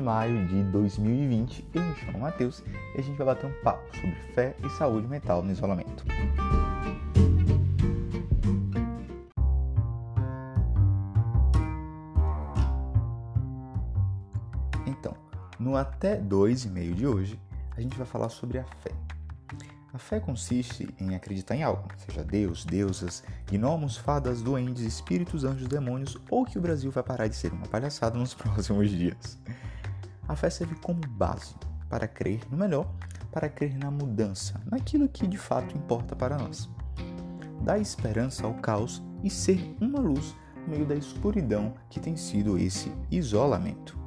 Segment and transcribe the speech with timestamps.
[0.00, 1.68] maio de 2020.
[1.74, 2.62] Eu me chamo Matheus
[2.94, 6.04] e a gente vai bater um papo sobre fé e saúde mental no isolamento.
[14.86, 15.14] Então,
[15.58, 17.40] no até 2,5 de hoje,
[17.76, 19.15] a gente vai falar sobre a fé.
[19.96, 25.68] A fé consiste em acreditar em algo, seja Deus, deusas, gnomos, fadas, duendes, espíritos, anjos,
[25.68, 29.38] demônios ou que o Brasil vai parar de ser uma palhaçada nos próximos dias.
[30.28, 31.54] A fé serve como base
[31.88, 32.86] para crer no melhor,
[33.32, 36.68] para crer na mudança, naquilo que de fato importa para nós.
[37.62, 42.58] Dar esperança ao caos e ser uma luz no meio da escuridão que tem sido
[42.58, 44.05] esse isolamento.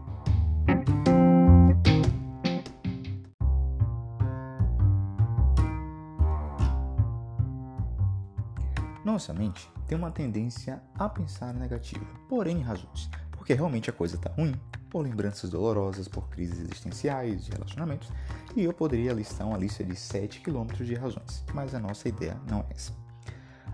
[9.11, 14.29] Nossa mente tem uma tendência a pensar negativo, porém razões, porque realmente a coisa está
[14.29, 14.53] ruim,
[14.88, 18.11] por lembranças dolorosas, por crises existenciais, de relacionamentos,
[18.55, 22.38] e eu poderia listar uma lista de 7 km de razões, mas a nossa ideia
[22.47, 22.93] não é essa.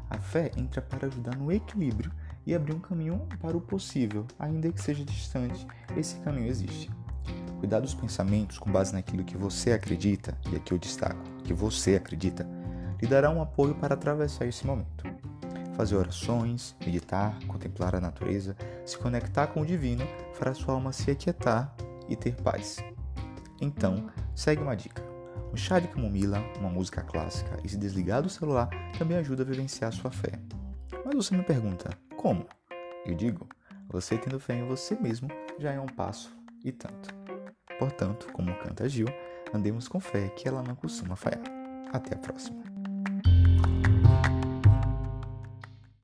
[0.10, 2.14] A fé entra para ajudar no equilíbrio
[2.46, 6.90] e abrir um caminho para o possível, ainda que seja distante, esse caminho existe.
[7.60, 11.98] Cuidar dos pensamentos com base naquilo que você acredita, e aqui eu destaco, que você
[11.98, 12.48] acredita,
[13.02, 15.15] lhe dará um apoio para atravessar esse momento
[15.76, 21.12] fazer orações, meditar, contemplar a natureza, se conectar com o divino, fará sua alma se
[21.12, 21.76] aquietar
[22.08, 22.78] e ter paz.
[23.62, 25.04] Então, segue uma dica.
[25.52, 29.46] Um chá de camomila, uma música clássica e se desligar do celular também ajuda a
[29.46, 30.32] vivenciar sua fé.
[31.06, 32.46] Mas você me pergunta, como?
[33.06, 33.48] Eu digo,
[33.88, 35.30] você tendo fé em você mesmo
[35.60, 37.14] já é um passo e tanto.
[37.80, 39.08] Portanto, como canta Gil,
[39.54, 41.44] andemos com fé que ela não costuma falhar.
[41.94, 42.64] Até a próxima.